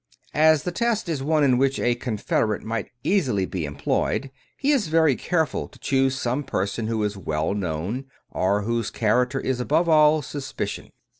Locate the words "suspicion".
10.23-10.89